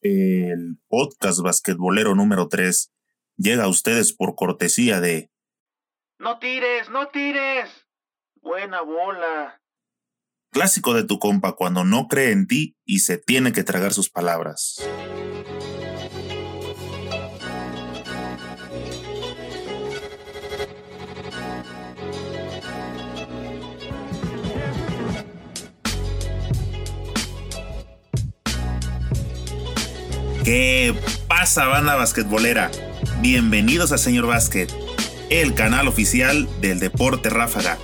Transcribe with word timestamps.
El 0.00 0.78
podcast 0.88 1.40
basquetbolero 1.40 2.14
número 2.14 2.48
3 2.48 2.92
llega 3.36 3.64
a 3.64 3.68
ustedes 3.68 4.12
por 4.12 4.36
cortesía 4.36 5.00
de... 5.00 5.30
No 6.18 6.38
tires, 6.38 6.88
no 6.90 7.08
tires. 7.08 7.68
Buena 8.40 8.82
bola. 8.82 9.60
Clásico 10.50 10.94
de 10.94 11.04
tu 11.04 11.18
compa 11.18 11.54
cuando 11.54 11.84
no 11.84 12.06
cree 12.06 12.30
en 12.30 12.46
ti 12.46 12.76
y 12.84 13.00
se 13.00 13.18
tiene 13.18 13.52
que 13.52 13.64
tragar 13.64 13.92
sus 13.92 14.08
palabras. 14.08 14.76
¿Qué 30.48 30.94
pasa, 31.26 31.66
banda 31.66 31.94
basquetbolera? 31.94 32.70
Bienvenidos 33.20 33.92
a 33.92 33.98
Señor 33.98 34.26
Básquet, 34.26 34.72
el 35.28 35.52
canal 35.52 35.88
oficial 35.88 36.48
del 36.62 36.80
Deporte 36.80 37.28
Ráfaga. 37.28 37.76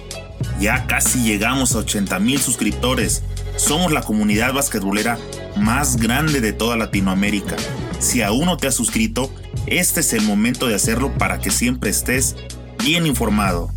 Ya 0.58 0.86
casi 0.86 1.22
llegamos 1.22 1.74
a 1.74 1.80
80 1.80 2.18
mil 2.20 2.40
suscriptores. 2.40 3.22
Somos 3.56 3.92
la 3.92 4.00
comunidad 4.00 4.54
basquetbolera 4.54 5.18
más 5.56 5.98
grande 5.98 6.40
de 6.40 6.54
toda 6.54 6.78
Latinoamérica. 6.78 7.56
Si 7.98 8.22
aún 8.22 8.46
no 8.46 8.56
te 8.56 8.66
has 8.66 8.74
suscrito, 8.74 9.30
este 9.66 10.00
es 10.00 10.14
el 10.14 10.22
momento 10.22 10.66
de 10.66 10.74
hacerlo 10.74 11.12
para 11.18 11.40
que 11.40 11.50
siempre 11.50 11.90
estés 11.90 12.34
bien 12.82 13.06
informado. 13.06 13.70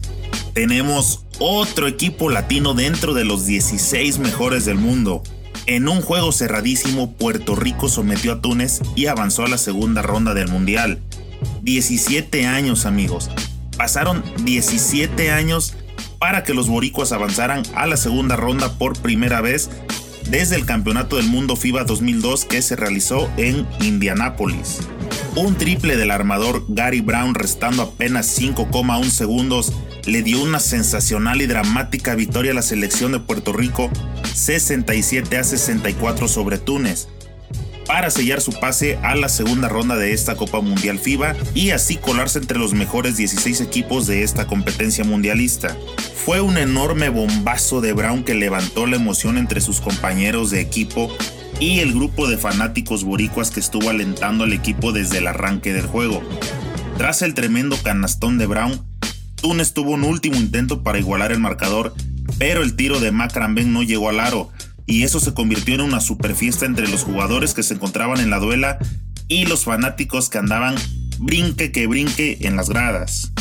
Tenemos 0.54 1.26
otro 1.40 1.88
equipo 1.88 2.30
latino 2.30 2.74
dentro 2.74 3.13
de 3.13 3.26
los 3.26 3.46
16 3.46 4.20
mejores 4.20 4.63
del 4.63 4.77
mundo. 4.77 5.24
En 5.67 5.89
un 5.89 6.02
juego 6.02 6.31
cerradísimo, 6.31 7.12
Puerto 7.12 7.53
Rico 7.53 7.89
sometió 7.89 8.31
a 8.31 8.41
Túnez 8.41 8.80
y 8.95 9.07
avanzó 9.07 9.44
a 9.44 9.49
la 9.49 9.57
segunda 9.57 10.02
ronda 10.02 10.34
del 10.34 10.48
Mundial. 10.48 11.02
17 11.63 12.46
años 12.46 12.85
amigos. 12.85 13.29
Pasaron 13.77 14.24
17 14.46 15.29
años 15.29 15.76
para 16.20 16.46
que 16.46 16.54
los 16.54 16.70
boricuas 16.70 17.12
avanzaran 17.12 17.63
a 17.76 17.85
la 17.85 17.98
segunda 17.98 18.37
ronda 18.37 18.77
por 18.77 18.98
primera 19.01 19.41
vez 19.41 19.70
desde 20.29 20.55
el 20.55 20.65
Campeonato 20.65 21.18
del 21.18 21.27
Mundo 21.27 21.57
FIBA 21.57 21.84
2002 21.84 22.46
que 22.46 22.62
se 22.62 22.77
realizó 22.77 23.29
en 23.35 23.68
Indianápolis. 23.81 24.79
Un 25.35 25.55
triple 25.55 25.98
del 25.98 26.12
armador 26.12 26.63
Gary 26.70 27.02
Brown 27.02 27.35
restando 27.35 27.84
apenas 27.84 28.40
5,1 28.40 29.04
segundos 29.09 29.74
le 30.05 30.24
dio 30.24 30.41
una 30.41 30.59
sensacional 30.59 31.41
y 31.41 31.48
dramática 31.48 32.15
victoria 32.15 32.54
a 32.54 32.55
la 32.55 32.62
selección 32.62 33.12
de 33.12 33.20
Puerto 33.20 33.52
Rico 33.52 33.91
67 34.38 35.35
a 35.35 35.43
64 35.43 36.27
sobre 36.27 36.60
Túnez 36.60 37.07
para 37.88 38.12
sellar 38.12 38.41
su 38.41 38.52
pase 38.52 38.98
a 39.02 39.16
la 39.16 39.30
segunda 39.30 39.68
ronda 39.70 39.96
de 39.96 40.13
esta 40.13 40.35
Copa 40.35 40.62
Mundial 40.62 40.99
FIBA 40.99 41.35
y 41.55 41.71
así 41.71 41.96
colarse 41.96 42.38
entre 42.38 42.60
los 42.60 42.74
mejores 42.74 43.18
16 43.18 43.62
equipos 43.62 44.05
de 44.05 44.24
esta 44.24 44.46
competencia 44.46 45.04
mundialista. 45.04 45.76
Fue 46.13 46.41
un 46.41 46.58
enorme 46.58 47.10
bombazo 47.10 47.82
de 47.82 47.93
Brown 47.93 48.24
que 48.24 48.35
levantó 48.35 48.85
la 48.85 48.98
emoción 48.98 49.38
entre 49.38 49.62
sus 49.62 49.80
compañeros 49.82 50.52
de 50.52 50.60
equipo 50.60 51.10
y 51.60 51.80
el 51.80 51.93
grupo 51.93 52.27
de 52.27 52.38
fanáticos 52.38 53.05
boricuas 53.05 53.49
que 53.49 53.62
estuvo 53.62 53.90
alentando 53.90 54.43
al 54.43 54.54
equipo 54.54 54.91
desde 54.91 55.18
el 55.18 55.27
arranque 55.27 55.74
del 55.74 55.88
juego. 55.88 56.21
Tras 56.98 57.21
el 57.21 57.34
tremendo 57.34 57.77
canastón 57.82 58.38
de 58.38 58.46
Brown, 58.46 58.85
Túnez 59.35 59.74
tuvo 59.74 59.91
un 59.91 60.04
último 60.04 60.35
intento 60.35 60.84
para 60.84 60.99
igualar 60.99 61.32
el 61.32 61.40
marcador, 61.40 61.93
pero 62.38 62.64
el 62.64 62.76
tiro 62.76 63.00
de 63.00 63.12
Macramben 63.12 63.74
no 63.74 63.84
llegó 63.84 64.09
al 64.09 64.20
aro, 64.20 64.52
y 64.86 65.03
eso 65.03 65.20
se 65.20 65.34
convirtió 65.34 65.75
en 65.75 65.81
una 65.81 66.00
super 66.00 66.34
fiesta 66.34 66.66
entre 66.66 66.88
los 66.88 67.03
jugadores 67.03 67.53
que 67.53 67.64
se 67.64 67.74
encontraban 67.74 68.20
en 68.20 68.30
la 68.30 68.40
duela 68.40 68.80
y 69.28 69.46
los 69.46 69.66
fanáticos 69.66 70.30
que 70.30 70.38
andaban 70.38 70.75
brinque 71.20 71.72
que 71.72 71.88
brinque 71.88 72.38
en 72.42 72.56
las 72.56 72.70
gradas. 72.70 73.34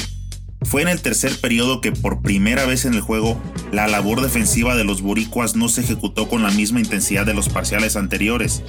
Fue 0.63 0.83
en 0.83 0.89
el 0.89 1.01
tercer 1.01 1.41
periodo 1.41 1.81
que 1.81 1.93
por 1.93 2.23
primera 2.23 2.65
vez 2.67 2.85
en 2.85 2.95
el 2.95 3.01
juego 3.01 3.41
la 3.71 3.87
labor 3.87 4.21
defensiva 4.21 4.75
de 4.75 4.83
los 4.83 5.01
boricuas 5.01 5.55
no 5.55 5.69
se 5.69 5.83
ejecutó 5.83 6.29
con 6.29 6.43
la 6.43 6.51
misma 6.51 6.81
intensidad 6.81 7.25
de 7.25 7.35
los 7.35 7.49
parciales 7.49 7.95
anteriores. 7.95 8.65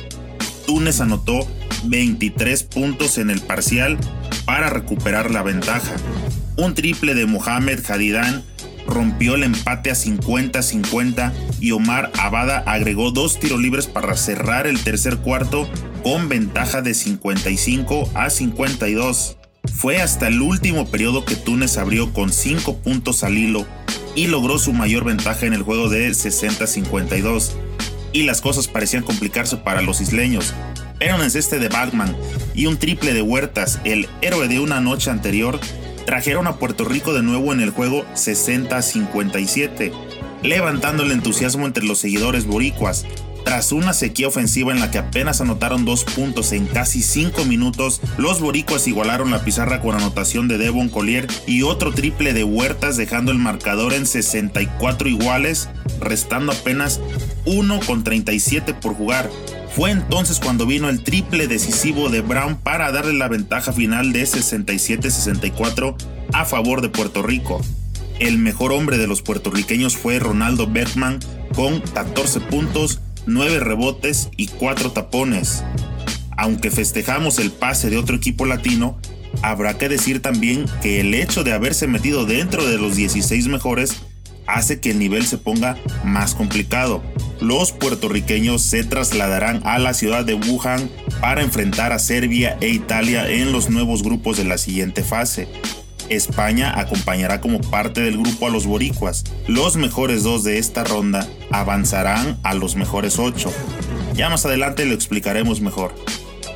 Túnez 0.67 1.01
anotó 1.01 1.47
23 1.85 2.63
puntos 2.63 3.17
en 3.17 3.31
el 3.31 3.41
parcial 3.41 3.97
para 4.45 4.69
recuperar 4.69 5.31
la 5.31 5.41
ventaja. 5.41 5.95
Un 6.56 6.75
triple 6.75 7.16
de 7.16 7.25
Mohamed 7.25 7.79
Hadidán 7.89 8.44
rompió 8.87 9.35
el 9.35 9.43
empate 9.43 9.91
a 9.91 9.95
50-50 9.95 11.33
y 11.59 11.71
Omar 11.71 12.11
Abada 12.17 12.59
agregó 12.65 13.11
dos 13.11 13.39
tiros 13.39 13.59
libres 13.59 13.87
para 13.87 14.15
cerrar 14.15 14.65
el 14.65 14.79
tercer 14.79 15.17
cuarto 15.17 15.69
con 16.03 16.29
ventaja 16.29 16.81
de 16.81 16.93
55 16.93 18.09
a 18.13 18.29
52. 18.29 19.37
Fue 19.75 20.01
hasta 20.01 20.27
el 20.27 20.41
último 20.41 20.87
periodo 20.87 21.25
que 21.25 21.35
Túnez 21.35 21.77
abrió 21.77 22.13
con 22.13 22.31
5 22.31 22.77
puntos 22.77 23.23
al 23.23 23.37
hilo 23.37 23.65
y 24.15 24.27
logró 24.27 24.57
su 24.57 24.73
mayor 24.73 25.03
ventaja 25.03 25.45
en 25.45 25.53
el 25.53 25.61
juego 25.61 25.89
de 25.89 26.09
60-52. 26.09 27.51
Y 28.13 28.23
las 28.23 28.41
cosas 28.41 28.67
parecían 28.67 29.03
complicarse 29.03 29.57
para 29.57 29.81
los 29.81 30.01
isleños. 30.01 30.53
Era 30.99 31.15
un 31.15 31.21
enceste 31.21 31.59
de 31.59 31.69
Batman 31.69 32.15
y 32.55 32.65
un 32.65 32.77
triple 32.77 33.13
de 33.13 33.21
Huertas, 33.21 33.79
el 33.83 34.07
héroe 34.21 34.47
de 34.47 34.59
una 34.59 34.81
noche 34.81 35.11
anterior, 35.11 35.59
trajeron 36.07 36.47
a 36.47 36.56
Puerto 36.56 36.85
Rico 36.85 37.13
de 37.13 37.22
nuevo 37.22 37.51
en 37.51 37.59
el 37.59 37.72
juego 37.72 38.06
60-57, 38.16 39.91
levantando 40.41 41.03
el 41.03 41.12
entusiasmo 41.12 41.68
entre 41.68 41.84
los 41.84 42.00
seguidores 42.00 42.47
boricuas. 42.47 43.06
Tras 43.44 43.73
una 43.73 43.91
sequía 43.91 44.29
ofensiva 44.29 44.72
en 44.72 44.79
la 44.79 44.90
que 44.90 45.00
apenas 45.00 45.41
anotaron 45.41 45.84
dos 45.84 46.06
puntos 46.06 46.53
en 46.53 46.66
casi 46.66 47.01
cinco 47.03 47.44
minutos, 47.44 48.00
los 48.18 48.40
boricuas 48.40 48.88
igualaron 48.88 49.31
la 49.31 49.44
pizarra 49.44 49.81
con 49.81 49.95
anotación 49.95 50.47
de 50.47 50.57
Devon 50.57 50.88
Collier 50.88 51.28
y 51.45 51.63
otro 51.63 51.91
triple 51.91 52.34
de 52.34 52.45
Huertas 52.45 52.95
dejando 52.95 53.34
el 53.34 53.38
marcador 53.38 53.94
en 53.94 54.06
64 54.06 55.09
iguales, 55.09 55.68
restando 56.00 56.53
apenas 56.53 57.01
1 57.44 57.81
con 57.85 58.06
37 58.06 58.74
por 58.74 58.95
jugar. 58.95 59.29
Fue 59.77 59.91
entonces 59.91 60.39
cuando 60.39 60.65
vino 60.65 60.89
el 60.89 61.03
triple 61.03 61.47
decisivo 61.47 62.09
de 62.09 62.21
Brown 62.21 62.55
para 62.55 62.91
darle 62.91 63.13
la 63.13 63.27
ventaja 63.27 63.71
final 63.71 64.11
de 64.11 64.23
67-64 64.23 65.95
a 66.33 66.45
favor 66.45 66.81
de 66.81 66.89
Puerto 66.89 67.21
Rico. 67.21 67.61
El 68.17 68.39
mejor 68.39 68.71
hombre 68.71 68.97
de 68.97 69.05
los 69.05 69.21
puertorriqueños 69.21 69.95
fue 69.95 70.17
Ronaldo 70.17 70.65
Bergman 70.65 71.19
con 71.53 71.79
14 71.79 72.39
puntos, 72.39 73.01
9 73.27 73.59
rebotes 73.59 74.31
y 74.35 74.47
4 74.47 74.93
tapones. 74.93 75.63
Aunque 76.35 76.71
festejamos 76.71 77.38
el 77.38 77.51
pase 77.51 77.91
de 77.91 77.97
otro 77.97 78.15
equipo 78.15 78.47
latino, 78.47 78.97
habrá 79.44 79.77
que 79.77 79.89
decir 79.89 80.23
también 80.23 80.65
que 80.81 81.01
el 81.01 81.13
hecho 81.13 81.44
de 81.44 81.53
haberse 81.53 81.85
metido 81.85 82.25
dentro 82.25 82.65
de 82.65 82.79
los 82.79 82.95
16 82.95 83.47
mejores 83.47 83.95
hace 84.47 84.79
que 84.79 84.91
el 84.91 84.99
nivel 84.99 85.25
se 85.25 85.37
ponga 85.37 85.77
más 86.03 86.33
complicado. 86.33 87.03
Los 87.39 87.71
puertorriqueños 87.71 88.63
se 88.63 88.83
trasladarán 88.83 89.61
a 89.65 89.77
la 89.77 89.93
ciudad 89.93 90.25
de 90.25 90.33
Wuhan 90.33 90.89
para 91.21 91.43
enfrentar 91.43 91.91
a 91.91 91.99
Serbia 91.99 92.57
e 92.61 92.69
Italia 92.69 93.29
en 93.29 93.51
los 93.51 93.69
nuevos 93.69 94.01
grupos 94.01 94.37
de 94.37 94.45
la 94.45 94.57
siguiente 94.57 95.03
fase. 95.03 95.47
España 96.09 96.79
acompañará 96.79 97.41
como 97.41 97.59
parte 97.59 98.01
del 98.01 98.17
grupo 98.17 98.47
a 98.47 98.49
los 98.49 98.65
boricuas. 98.65 99.23
Los 99.47 99.75
mejores 99.75 100.23
dos 100.23 100.43
de 100.43 100.57
esta 100.57 100.83
ronda 100.83 101.27
avanzarán 101.51 102.39
a 102.43 102.53
los 102.53 102.75
mejores 102.75 103.19
ocho. 103.19 103.51
Ya 104.15 104.29
más 104.29 104.45
adelante 104.45 104.85
lo 104.85 104.93
explicaremos 104.93 105.61
mejor. 105.61 105.93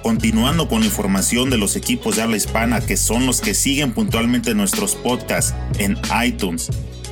Continuando 0.03 0.67
con 0.67 0.79
la 0.79 0.87
información 0.87 1.51
de 1.51 1.57
los 1.57 1.75
equipos 1.75 2.15
de 2.15 2.23
habla 2.23 2.37
hispana 2.37 2.81
que 2.81 2.97
son 2.97 3.27
los 3.27 3.39
que 3.39 3.53
siguen 3.53 3.93
puntualmente 3.93 4.55
nuestros 4.55 4.95
podcasts 4.95 5.53
en 5.77 5.95
iTunes, 6.25 6.71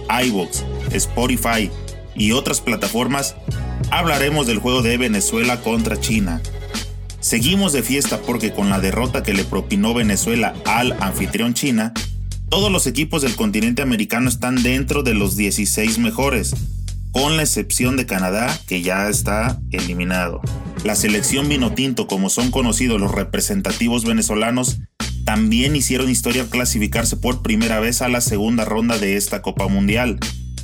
iVoox, 0.09 0.64
Spotify 0.92 1.70
y 2.16 2.31
otras 2.31 2.62
plataformas, 2.62 3.36
hablaremos 3.92 4.47
del 4.47 4.59
juego 4.59 4.81
de 4.81 4.97
Venezuela 4.97 5.62
contra 5.62 6.00
China. 6.00 6.42
Seguimos 7.20 7.74
de 7.74 7.84
fiesta 7.84 8.20
porque 8.22 8.53
con 8.53 8.70
la 8.70 8.79
derrota 8.79 9.23
que 9.23 9.34
le 9.34 9.44
propinó 9.44 9.94
Venezuela 9.94 10.53
al 10.66 10.94
anfitrión 11.02 11.53
China, 11.53 11.94
todos 12.50 12.72
los 12.72 12.88
equipos 12.88 13.22
del 13.22 13.35
continente 13.35 13.82
americano 13.82 14.29
están 14.29 14.64
dentro 14.64 15.03
de 15.03 15.14
los 15.14 15.35
16 15.35 16.00
mejores, 16.00 16.56
con 17.11 17.38
la 17.38 17.44
excepción 17.44 17.97
de 17.97 18.06
Canadá, 18.06 18.58
que 18.67 18.82
ya 18.82 19.08
está 19.09 19.59
eliminado. 19.72 20.41
La 20.84 20.96
selección 20.96 21.50
vinotinto, 21.50 22.08
como 22.08 22.29
son 22.29 22.52
conocidos 22.52 23.00
los 23.00 23.11
representativos 23.11 24.06
venezolanos, 24.06 24.79
también 25.29 25.76
hicieron 25.76 26.09
historia 26.09 26.49
clasificarse 26.49 27.16
por 27.16 27.43
primera 27.43 27.79
vez 27.79 28.02
a 28.02 28.08
la 28.08 28.20
segunda 28.20 28.66
ronda 28.66 28.97
de 28.97 29.16
esta 29.16 29.43
Copa 29.43 29.67
Mundial. 29.67 30.17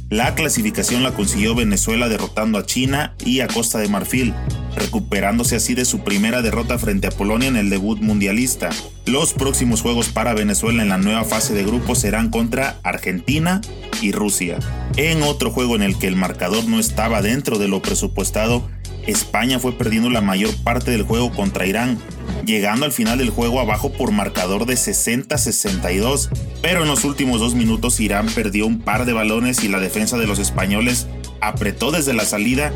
La 0.10 0.34
clasificación 0.34 1.04
la 1.04 1.12
consiguió 1.12 1.54
Venezuela 1.54 2.10
derrotando 2.10 2.58
a 2.58 2.66
China 2.66 3.14
y 3.24 3.42
a 3.42 3.48
Costa 3.48 3.78
de 3.78 3.90
Marfil, 3.90 4.34
recuperándose 4.76 5.56
así 5.56 5.76
de 5.76 5.86
su 5.86 6.00
primera 6.00 6.42
derrota 6.42 6.80
frente 6.80 7.06
a 7.06 7.12
Polonia 7.12 7.48
en 7.48 7.58
el 7.58 7.70
debut 7.70 8.02
mundialista. 8.02 8.72
Los 9.06 9.34
próximos 9.34 9.84
juegos 9.84 10.10
para 10.10 10.34
Venezuela 10.34 10.82
en 10.82 10.90
la 10.90 10.98
nueva 10.98 11.26
fase 11.26 11.54
de 11.54 11.64
grupos 11.64 12.00
serán 12.00 12.32
contra 12.32 12.80
Argentina 12.82 13.62
y 14.02 14.14
Rusia. 14.14 14.58
En 14.98 15.22
otro 15.22 15.52
juego 15.52 15.76
en 15.76 15.84
el 15.84 15.96
que 16.00 16.08
el 16.08 16.16
marcador 16.16 16.66
no 16.66 16.80
estaba 16.80 17.22
dentro 17.22 17.60
de 17.60 17.68
lo 17.68 17.84
presupuestado, 17.84 18.68
España 19.06 19.60
fue 19.60 19.74
perdiendo 19.78 20.10
la 20.10 20.22
mayor 20.22 20.56
parte 20.64 20.90
del 20.90 21.04
juego 21.04 21.32
contra 21.32 21.68
Irán, 21.68 22.00
llegando 22.46 22.86
al 22.86 22.92
final 22.92 23.18
del 23.18 23.30
juego 23.30 23.60
abajo 23.60 23.92
por 23.92 24.12
marcador 24.12 24.66
de 24.66 24.76
60-62, 24.76 26.30
pero 26.62 26.84
en 26.84 26.88
los 26.88 27.04
últimos 27.04 27.40
dos 27.40 27.56
minutos 27.56 28.00
Irán 28.00 28.28
perdió 28.28 28.66
un 28.66 28.80
par 28.80 29.06
de 29.06 29.14
balones 29.14 29.64
y 29.64 29.68
la 29.68 29.80
defensa 29.80 30.18
de 30.18 30.28
los 30.28 30.40
españoles 30.40 31.08
apretó 31.42 31.92
desde 31.92 32.14
la 32.14 32.26
salida, 32.26 32.72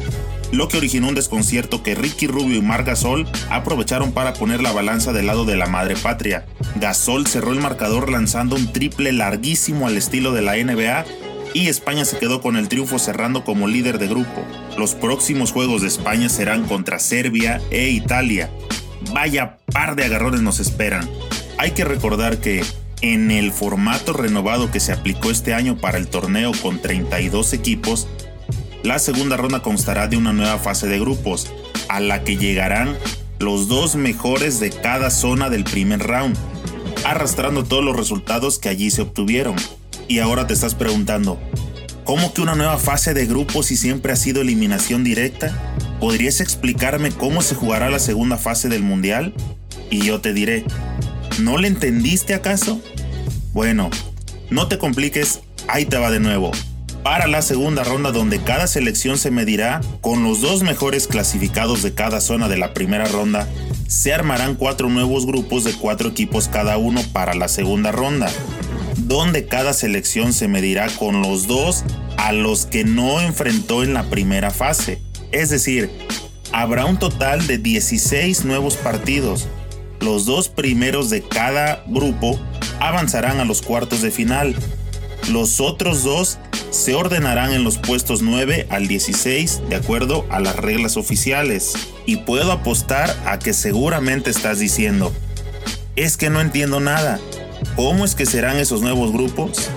lo 0.52 0.68
que 0.68 0.78
originó 0.78 1.08
un 1.08 1.16
desconcierto 1.16 1.84
que 1.84 1.96
Ricky 1.96 2.28
Rubio 2.28 2.58
y 2.58 2.62
Mar 2.62 2.84
Gasol 2.84 3.28
aprovecharon 3.50 4.12
para 4.12 4.34
poner 4.34 4.62
la 4.62 4.72
balanza 4.72 5.14
del 5.14 5.28
lado 5.28 5.46
de 5.46 5.58
la 5.58 5.68
madre 5.68 5.96
patria. 5.96 6.46
Gasol 6.76 7.28
cerró 7.28 7.54
el 7.54 7.60
marcador 7.60 8.10
lanzando 8.10 8.56
un 8.56 8.74
triple 8.74 9.12
larguísimo 9.12 9.88
al 9.88 9.98
estilo 9.98 10.34
de 10.34 10.42
la 10.42 10.56
NBA 10.56 11.06
y 11.54 11.68
España 11.68 12.06
se 12.06 12.18
quedó 12.18 12.42
con 12.42 12.58
el 12.58 12.68
triunfo 12.68 13.00
cerrando 13.00 13.44
como 13.44 13.68
líder 13.68 14.00
de 14.00 14.08
grupo. 14.08 14.46
Los 14.78 14.96
próximos 14.96 15.52
juegos 15.52 15.82
de 15.82 15.88
España 15.88 16.30
serán 16.30 16.66
contra 16.66 17.00
Serbia 17.00 17.62
e 17.72 17.90
Italia. 17.90 18.50
Vaya 19.14 19.58
par 19.72 19.96
de 19.96 20.06
agarrones 20.06 20.42
nos 20.42 20.60
esperan. 20.60 21.10
Hay 21.58 21.72
que 21.72 21.86
recordar 21.86 22.40
que 22.40 22.64
en 23.02 23.32
el 23.32 23.52
formato 23.52 24.14
renovado 24.14 24.72
que 24.72 24.80
se 24.80 24.92
aplicó 24.92 25.32
este 25.32 25.54
año 25.54 25.78
para 25.78 25.98
el 25.98 26.08
torneo 26.08 26.52
con 26.62 26.82
32 26.82 27.54
equipos, 27.54 28.08
la 28.84 29.00
segunda 29.00 29.38
ronda 29.38 29.62
constará 29.62 30.08
de 30.08 30.18
una 30.18 30.34
nueva 30.34 30.58
fase 30.58 30.88
de 30.88 31.00
grupos, 31.00 31.52
a 31.90 32.00
la 32.00 32.24
que 32.24 32.38
llegarán 32.38 32.98
los 33.40 33.68
dos 33.68 33.96
mejores 33.96 34.60
de 34.60 34.70
cada 34.70 35.10
zona 35.10 35.50
del 35.50 35.64
primer 35.64 36.00
round, 36.00 36.38
arrastrando 37.06 37.64
todos 37.64 37.84
los 37.84 37.96
resultados 37.96 38.60
que 38.60 38.70
allí 38.70 38.92
se 38.92 39.02
obtuvieron. 39.02 39.56
Y 40.08 40.20
ahora 40.20 40.48
te 40.48 40.54
estás 40.54 40.76
preguntando, 40.76 41.40
¿cómo 42.04 42.34
que 42.34 42.42
una 42.42 42.56
nueva 42.56 42.78
fase 42.78 43.14
de 43.14 43.26
grupos 43.26 43.68
si 43.68 43.78
siempre 43.78 44.12
ha 44.12 44.18
sido 44.18 44.42
eliminación 44.42 45.04
directa? 45.04 45.76
¿Podrías 46.00 46.40
explicarme 46.40 47.12
cómo 47.12 47.42
se 47.42 47.56
jugará 47.56 47.90
la 47.90 48.00
segunda 48.00 48.38
fase 48.38 48.70
del 48.70 48.84
Mundial? 48.84 49.34
Y 49.90 50.06
yo 50.06 50.22
te 50.22 50.34
diré, 50.34 50.64
¿no 51.40 51.58
le 51.58 51.68
entendiste 51.68 52.34
acaso? 52.34 52.82
Bueno, 53.54 53.90
no 54.50 54.68
te 54.68 54.78
compliques, 54.78 55.42
ahí 55.68 55.86
te 55.86 55.98
va 55.98 56.12
de 56.12 56.20
nuevo. 56.20 56.52
Para 57.04 57.28
la 57.28 57.42
segunda 57.42 57.84
ronda 57.84 58.12
donde 58.12 58.42
cada 58.42 58.68
selección 58.68 59.18
se 59.18 59.32
medirá 59.32 59.82
con 60.02 60.24
los 60.24 60.42
dos 60.42 60.64
mejores 60.64 61.08
clasificados 61.08 61.82
de 61.82 61.94
cada 61.94 62.22
zona 62.22 62.48
de 62.50 62.58
la 62.58 62.74
primera 62.74 63.06
ronda, 63.06 63.48
se 63.88 64.14
armarán 64.14 64.56
cuatro 64.56 64.90
nuevos 64.90 65.26
grupos 65.26 65.64
de 65.64 65.74
cuatro 65.74 66.10
equipos 66.10 66.48
cada 66.48 66.78
uno 66.78 67.02
para 67.14 67.34
la 67.34 67.48
segunda 67.48 67.92
ronda 67.92 68.30
donde 69.10 69.46
cada 69.46 69.74
selección 69.74 70.34
se 70.34 70.48
medirá 70.48 70.88
con 70.88 71.22
los 71.22 71.48
dos 71.48 71.84
a 72.18 72.32
los 72.32 72.68
que 72.68 72.84
no 72.84 73.20
enfrentó 73.20 73.84
en 73.84 73.96
la 73.96 74.04
primera 74.04 74.52
fase. 74.52 75.02
Es 75.32 75.50
decir, 75.50 75.92
habrá 76.52 76.86
un 76.86 76.98
total 76.98 77.46
de 77.46 77.58
16 77.58 78.46
nuevos 78.46 78.78
partidos. 78.78 79.48
Los 80.00 80.26
dos 80.26 80.50
primeros 80.50 81.10
de 81.10 81.22
cada 81.22 81.84
grupo 81.88 82.40
avanzarán 82.80 83.40
a 83.40 83.46
los 83.46 83.62
cuartos 83.62 84.02
de 84.02 84.12
final. 84.12 84.56
Los 85.30 85.60
otros 85.60 86.04
dos 86.04 86.40
se 86.72 86.96
ordenarán 86.96 87.52
en 87.52 87.64
los 87.64 87.78
puestos 87.78 88.22
9 88.22 88.68
al 88.70 88.88
16 88.88 89.64
de 89.70 89.76
acuerdo 89.76 90.26
a 90.32 90.40
las 90.40 90.56
reglas 90.56 90.98
oficiales. 90.98 91.74
Y 92.06 92.18
puedo 92.18 92.52
apostar 92.52 93.16
a 93.26 93.38
que 93.38 93.54
seguramente 93.54 94.32
estás 94.32 94.60
diciendo, 94.60 95.14
es 95.96 96.18
que 96.18 96.30
no 96.30 96.42
entiendo 96.42 96.80
nada. 96.80 97.20
¿Cómo 97.76 98.06
es 98.06 98.16
que 98.16 98.26
serán 98.26 98.58
esos 98.58 98.82
nuevos 98.82 99.12
grupos? 99.12 99.70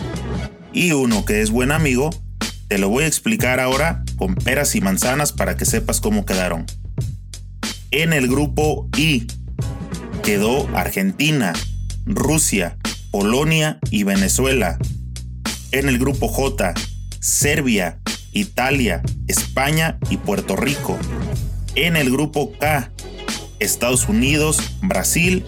Y 0.72 0.92
uno 0.92 1.24
que 1.26 1.42
es 1.42 1.50
buen 1.50 1.72
amigo, 1.72 2.10
te 2.68 2.78
lo 2.78 2.88
voy 2.88 3.04
a 3.04 3.08
explicar 3.08 3.60
ahora 3.60 4.02
con 4.22 4.36
peras 4.36 4.76
y 4.76 4.80
manzanas 4.80 5.32
para 5.32 5.56
que 5.56 5.64
sepas 5.64 6.00
cómo 6.00 6.24
quedaron. 6.24 6.64
En 7.90 8.12
el 8.12 8.28
grupo 8.28 8.88
I 8.96 9.26
quedó 10.22 10.68
Argentina, 10.76 11.52
Rusia, 12.06 12.76
Polonia 13.10 13.80
y 13.90 14.04
Venezuela. 14.04 14.78
En 15.72 15.88
el 15.88 15.98
grupo 15.98 16.28
J, 16.28 16.72
Serbia, 17.18 17.98
Italia, 18.30 19.02
España 19.26 19.98
y 20.08 20.18
Puerto 20.18 20.54
Rico. 20.54 20.96
En 21.74 21.96
el 21.96 22.08
grupo 22.08 22.52
K, 22.60 22.92
Estados 23.58 24.08
Unidos, 24.08 24.60
Brasil 24.82 25.44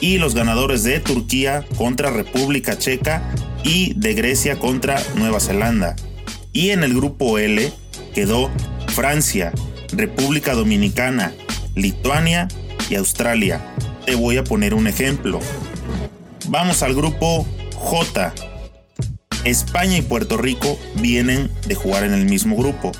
y 0.00 0.16
los 0.16 0.34
ganadores 0.34 0.82
de 0.82 0.98
Turquía 1.00 1.62
contra 1.76 2.08
República 2.08 2.78
Checa 2.78 3.22
y 3.64 3.92
de 3.96 4.14
Grecia 4.14 4.58
contra 4.58 4.98
Nueva 5.16 5.40
Zelanda. 5.40 5.94
Y 6.54 6.70
en 6.70 6.84
el 6.84 6.94
grupo 6.94 7.38
L 7.38 7.70
quedó 8.14 8.50
Francia, 8.88 9.52
República 9.92 10.54
Dominicana, 10.54 11.32
Lituania 11.74 12.48
y 12.90 12.96
Australia. 12.96 13.60
Te 14.06 14.14
voy 14.14 14.36
a 14.36 14.44
poner 14.44 14.74
un 14.74 14.86
ejemplo. 14.86 15.40
Vamos 16.48 16.82
al 16.82 16.94
grupo 16.94 17.46
J. 17.74 18.34
España 19.44 19.98
y 19.98 20.02
Puerto 20.02 20.36
Rico 20.36 20.78
vienen 20.96 21.50
de 21.66 21.74
jugar 21.74 22.04
en 22.04 22.14
el 22.14 22.24
mismo 22.24 22.56
grupo. 22.56 22.92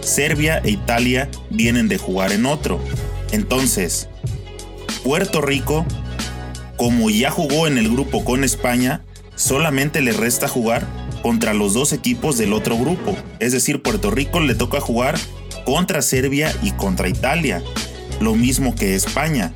Serbia 0.00 0.60
e 0.64 0.70
Italia 0.70 1.28
vienen 1.50 1.88
de 1.88 1.98
jugar 1.98 2.32
en 2.32 2.46
otro. 2.46 2.80
Entonces, 3.30 4.08
Puerto 5.02 5.40
Rico 5.40 5.86
como 6.82 7.10
ya 7.10 7.30
jugó 7.30 7.68
en 7.68 7.78
el 7.78 7.88
grupo 7.88 8.24
con 8.24 8.42
España, 8.42 9.02
solamente 9.36 10.00
le 10.00 10.10
resta 10.10 10.48
jugar 10.48 10.84
contra 11.22 11.54
los 11.54 11.74
dos 11.74 11.92
equipos 11.92 12.36
del 12.36 12.52
otro 12.52 12.76
grupo. 12.76 13.16
Es 13.38 13.52
decir, 13.52 13.82
Puerto 13.82 14.10
Rico 14.10 14.40
le 14.40 14.54
toca 14.54 14.80
jugar 14.80 15.18
contra 15.64 16.02
Serbia 16.02 16.52
y 16.62 16.72
contra 16.72 17.08
Italia, 17.08 17.62
lo 18.20 18.34
mismo 18.34 18.74
que 18.74 18.94
España. 18.94 19.54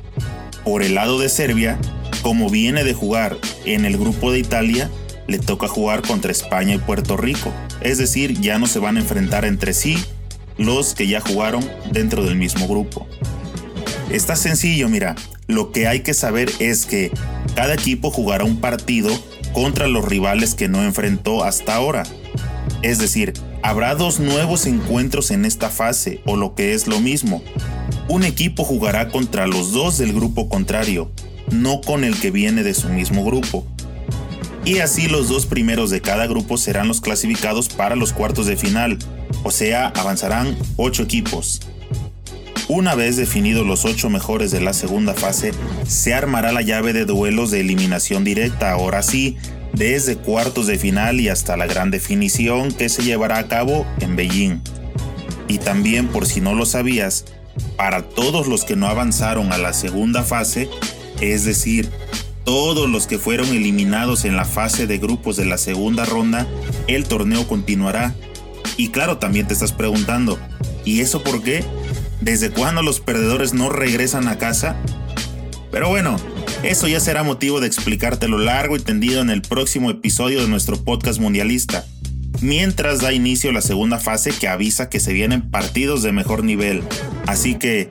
Por 0.63 0.83
el 0.83 0.95
lado 0.95 1.19
de 1.19 1.29
Serbia, 1.29 1.77
como 2.21 2.49
viene 2.49 2.83
de 2.83 2.93
jugar 2.93 3.37
en 3.65 3.85
el 3.85 3.97
grupo 3.97 4.31
de 4.31 4.39
Italia, 4.39 4.89
le 5.27 5.39
toca 5.39 5.67
jugar 5.67 6.01
contra 6.01 6.31
España 6.31 6.75
y 6.75 6.79
Puerto 6.79 7.17
Rico. 7.17 7.53
Es 7.81 7.97
decir, 7.97 8.39
ya 8.39 8.57
no 8.57 8.67
se 8.67 8.79
van 8.79 8.97
a 8.97 9.01
enfrentar 9.01 9.45
entre 9.45 9.73
sí 9.73 9.97
los 10.57 10.93
que 10.93 11.07
ya 11.07 11.21
jugaron 11.21 11.69
dentro 11.91 12.23
del 12.23 12.35
mismo 12.35 12.67
grupo. 12.67 13.07
Está 14.09 14.35
sencillo, 14.35 14.89
mira, 14.89 15.15
lo 15.47 15.71
que 15.71 15.87
hay 15.87 15.99
que 15.99 16.13
saber 16.13 16.51
es 16.59 16.85
que 16.85 17.11
cada 17.55 17.73
equipo 17.73 18.09
jugará 18.09 18.45
un 18.45 18.59
partido 18.59 19.09
contra 19.53 19.87
los 19.87 20.05
rivales 20.05 20.55
que 20.55 20.67
no 20.67 20.83
enfrentó 20.83 21.43
hasta 21.43 21.75
ahora. 21.75 22.03
Es 22.81 22.99
decir, 22.99 23.33
habrá 23.63 23.95
dos 23.95 24.19
nuevos 24.19 24.65
encuentros 24.65 25.31
en 25.31 25.45
esta 25.45 25.69
fase, 25.69 26.21
o 26.25 26.35
lo 26.35 26.55
que 26.55 26.73
es 26.73 26.87
lo 26.87 26.99
mismo. 26.99 27.41
Un 28.07 28.23
equipo 28.23 28.63
jugará 28.63 29.09
contra 29.09 29.47
los 29.47 29.71
dos 29.71 29.97
del 29.97 30.13
grupo 30.13 30.47
contrario, 30.47 31.11
no 31.51 31.81
con 31.81 32.03
el 32.03 32.19
que 32.19 32.31
viene 32.31 32.63
de 32.63 32.73
su 32.73 32.89
mismo 32.89 33.25
grupo. 33.25 33.65
Y 34.65 34.79
así 34.79 35.07
los 35.07 35.29
dos 35.29 35.45
primeros 35.45 35.89
de 35.89 36.01
cada 36.01 36.27
grupo 36.27 36.57
serán 36.57 36.87
los 36.87 37.01
clasificados 37.01 37.69
para 37.69 37.95
los 37.95 38.13
cuartos 38.13 38.45
de 38.47 38.57
final, 38.57 38.97
o 39.43 39.51
sea, 39.51 39.87
avanzarán 39.95 40.57
ocho 40.75 41.03
equipos. 41.03 41.61
Una 42.69 42.95
vez 42.95 43.15
definidos 43.15 43.65
los 43.65 43.85
ocho 43.85 44.09
mejores 44.09 44.51
de 44.51 44.59
la 44.59 44.73
segunda 44.73 45.13
fase, 45.13 45.53
se 45.87 46.13
armará 46.13 46.51
la 46.51 46.61
llave 46.61 46.91
de 46.91 47.05
duelos 47.05 47.49
de 47.49 47.61
eliminación 47.61 48.25
directa, 48.25 48.71
ahora 48.71 49.03
sí, 49.03 49.37
desde 49.71 50.17
cuartos 50.17 50.67
de 50.67 50.77
final 50.77 51.21
y 51.21 51.29
hasta 51.29 51.55
la 51.55 51.65
gran 51.65 51.91
definición 51.91 52.73
que 52.73 52.89
se 52.89 53.03
llevará 53.03 53.37
a 53.37 53.47
cabo 53.47 53.85
en 54.01 54.17
Beijing. 54.17 54.59
Y 55.47 55.59
también, 55.59 56.09
por 56.09 56.25
si 56.25 56.41
no 56.41 56.55
lo 56.55 56.65
sabías, 56.65 57.23
para 57.77 58.01
todos 58.01 58.47
los 58.47 58.65
que 58.65 58.75
no 58.75 58.87
avanzaron 58.87 59.53
a 59.53 59.57
la 59.57 59.71
segunda 59.71 60.23
fase, 60.23 60.67
es 61.21 61.45
decir, 61.45 61.89
todos 62.43 62.89
los 62.89 63.07
que 63.07 63.17
fueron 63.17 63.47
eliminados 63.47 64.25
en 64.25 64.35
la 64.35 64.43
fase 64.43 64.87
de 64.87 64.97
grupos 64.97 65.37
de 65.37 65.45
la 65.45 65.57
segunda 65.57 66.03
ronda, 66.03 66.47
el 66.87 67.05
torneo 67.05 67.47
continuará. 67.47 68.13
Y 68.75 68.89
claro, 68.89 69.19
también 69.19 69.47
te 69.47 69.53
estás 69.53 69.71
preguntando, 69.71 70.37
¿y 70.83 70.99
eso 70.99 71.23
por 71.23 71.41
qué? 71.41 71.63
¿Desde 72.21 72.49
cuándo 72.49 72.81
los 72.81 72.99
perdedores 72.99 73.53
no 73.53 73.69
regresan 73.69 74.27
a 74.27 74.37
casa? 74.37 74.75
Pero 75.71 75.89
bueno, 75.89 76.17
eso 76.63 76.87
ya 76.87 76.99
será 76.99 77.23
motivo 77.23 77.59
de 77.59 77.67
explicártelo 77.67 78.37
largo 78.37 78.75
y 78.75 78.79
tendido 78.79 79.21
en 79.21 79.29
el 79.29 79.41
próximo 79.41 79.91
episodio 79.91 80.41
de 80.41 80.47
nuestro 80.47 80.83
podcast 80.83 81.19
mundialista. 81.19 81.85
Mientras 82.41 82.99
da 83.01 83.13
inicio 83.13 83.51
la 83.51 83.61
segunda 83.61 83.99
fase 83.99 84.31
que 84.31 84.47
avisa 84.47 84.89
que 84.89 84.99
se 84.99 85.13
vienen 85.13 85.49
partidos 85.49 86.03
de 86.03 86.11
mejor 86.11 86.43
nivel. 86.43 86.83
Así 87.25 87.55
que, 87.55 87.89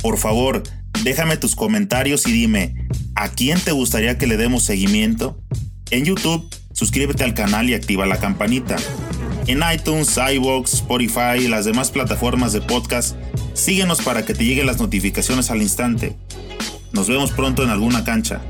por 0.00 0.18
favor, 0.18 0.62
déjame 1.02 1.36
tus 1.36 1.56
comentarios 1.56 2.26
y 2.26 2.32
dime, 2.32 2.88
¿a 3.14 3.28
quién 3.28 3.60
te 3.60 3.72
gustaría 3.72 4.18
que 4.18 4.26
le 4.26 4.36
demos 4.36 4.64
seguimiento? 4.64 5.38
En 5.90 6.04
YouTube, 6.04 6.48
suscríbete 6.72 7.24
al 7.24 7.34
canal 7.34 7.68
y 7.68 7.74
activa 7.74 8.06
la 8.06 8.18
campanita. 8.18 8.76
En 9.50 9.64
iTunes, 9.74 10.16
iVoox, 10.16 10.74
Spotify 10.74 11.40
y 11.40 11.48
las 11.48 11.64
demás 11.64 11.90
plataformas 11.90 12.52
de 12.52 12.60
podcast, 12.60 13.16
Síguenos 13.52 14.00
para 14.00 14.24
que 14.24 14.32
te 14.32 14.44
lleguen 14.44 14.66
las 14.66 14.78
notificaciones 14.78 15.50
al 15.50 15.60
instante. 15.60 16.14
Nos 16.92 17.08
vemos 17.08 17.32
pronto 17.32 17.64
en 17.64 17.70
alguna 17.70 18.04
cancha. 18.04 18.40